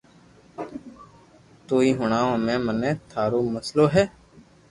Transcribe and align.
توئي 1.67 1.89
ھڻاو 1.99 2.29
ھمي 2.35 2.55
مني 2.65 2.91
ٿارو 3.11 3.39
مئسلو 3.53 3.85
ھي 3.93 4.03